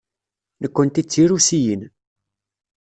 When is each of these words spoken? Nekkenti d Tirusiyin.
Nekkenti 0.61 1.03
d 1.05 1.07
Tirusiyin. 1.11 1.81